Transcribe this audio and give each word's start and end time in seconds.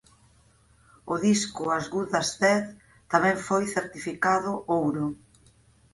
O 1.13 1.15
disco 1.27 1.63
"As 1.77 1.85
Good 1.93 2.09
As 2.21 2.29
Dead" 2.41 2.63
tamén 3.13 3.37
foi 3.47 3.63
certificado 3.75 4.51
ouro. 4.79 5.05